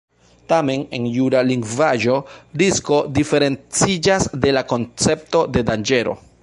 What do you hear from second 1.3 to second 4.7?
lingvaĵo „risko“ diferenciĝas de la